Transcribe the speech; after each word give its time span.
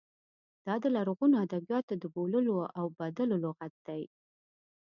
دا 0.65 0.73
د 0.83 0.85
لرغونو 0.95 1.35
ادبیاتو 1.45 1.93
د 1.97 2.03
بوللو 2.13 2.55
او 2.79 2.85
بدلو 2.99 3.35
لغت 3.45 3.73
دی. 3.87 4.01